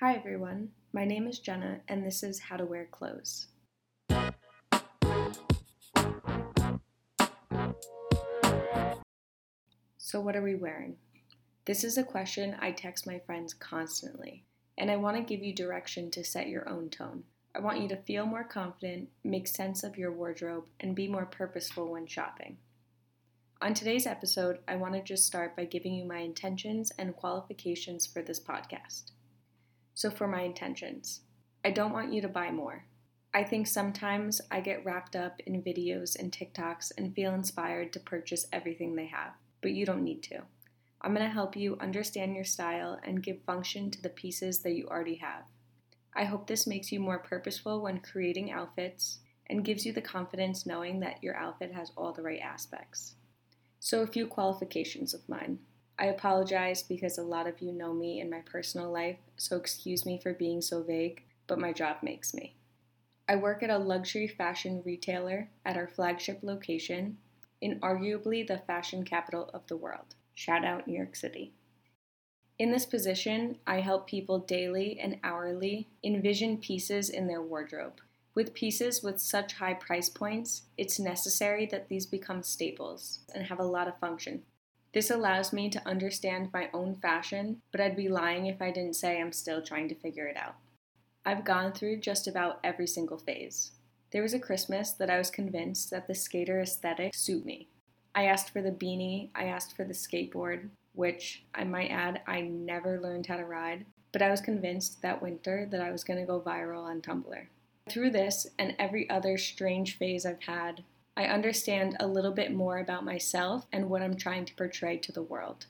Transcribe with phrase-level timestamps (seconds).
[0.00, 3.48] Hi everyone, my name is Jenna and this is How to Wear Clothes.
[9.98, 10.96] So, what are we wearing?
[11.66, 14.46] This is a question I text my friends constantly,
[14.78, 17.24] and I want to give you direction to set your own tone.
[17.54, 21.26] I want you to feel more confident, make sense of your wardrobe, and be more
[21.26, 22.56] purposeful when shopping.
[23.60, 28.06] On today's episode, I want to just start by giving you my intentions and qualifications
[28.06, 29.10] for this podcast.
[30.00, 31.20] So, for my intentions,
[31.62, 32.86] I don't want you to buy more.
[33.34, 38.00] I think sometimes I get wrapped up in videos and TikToks and feel inspired to
[38.00, 40.40] purchase everything they have, but you don't need to.
[41.02, 44.72] I'm going to help you understand your style and give function to the pieces that
[44.72, 45.42] you already have.
[46.14, 49.18] I hope this makes you more purposeful when creating outfits
[49.50, 53.16] and gives you the confidence knowing that your outfit has all the right aspects.
[53.80, 55.58] So, a few qualifications of mine.
[56.00, 60.06] I apologize because a lot of you know me in my personal life, so excuse
[60.06, 62.56] me for being so vague, but my job makes me.
[63.28, 67.18] I work at a luxury fashion retailer at our flagship location
[67.60, 70.14] in arguably the fashion capital of the world.
[70.34, 71.52] Shout out New York City.
[72.58, 78.00] In this position, I help people daily and hourly envision pieces in their wardrobe.
[78.34, 83.60] With pieces with such high price points, it's necessary that these become staples and have
[83.60, 84.44] a lot of function.
[84.92, 88.96] This allows me to understand my own fashion, but I'd be lying if I didn't
[88.96, 90.56] say I'm still trying to figure it out.
[91.24, 93.72] I've gone through just about every single phase.
[94.10, 97.68] There was a Christmas that I was convinced that the skater aesthetic suit me.
[98.14, 102.40] I asked for the beanie, I asked for the skateboard, which I might add I
[102.40, 106.18] never learned how to ride, but I was convinced that winter that I was going
[106.18, 107.46] to go viral on Tumblr.
[107.88, 110.82] Through this and every other strange phase I've had,
[111.16, 115.12] I understand a little bit more about myself and what I'm trying to portray to
[115.12, 115.66] the world.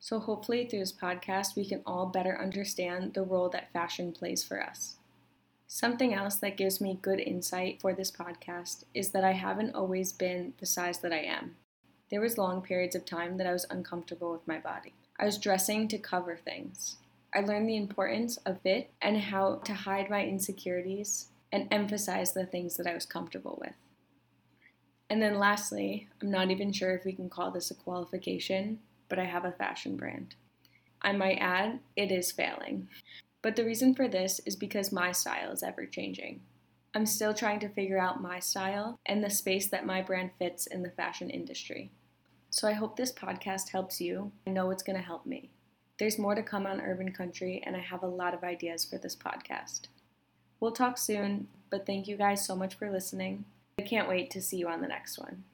[0.00, 4.44] So, hopefully, through this podcast, we can all better understand the role that fashion plays
[4.44, 4.96] for us.
[5.66, 10.12] Something else that gives me good insight for this podcast is that I haven't always
[10.12, 11.56] been the size that I am.
[12.10, 14.94] There was long periods of time that I was uncomfortable with my body.
[15.18, 16.96] I was dressing to cover things.
[17.34, 22.46] I learned the importance of fit and how to hide my insecurities and emphasize the
[22.46, 23.74] things that I was comfortable with.
[25.10, 29.18] And then lastly, I'm not even sure if we can call this a qualification, but
[29.18, 30.34] I have a fashion brand.
[31.00, 32.88] I might add, it is failing.
[33.40, 36.40] But the reason for this is because my style is ever changing.
[36.94, 40.66] I'm still trying to figure out my style and the space that my brand fits
[40.66, 41.90] in the fashion industry.
[42.50, 44.32] So I hope this podcast helps you.
[44.46, 45.50] I know it's going to help me.
[45.98, 48.98] There's more to come on Urban Country, and I have a lot of ideas for
[48.98, 49.82] this podcast.
[50.60, 53.44] We'll talk soon, but thank you guys so much for listening.
[53.78, 55.44] I can't wait to see you on the next one.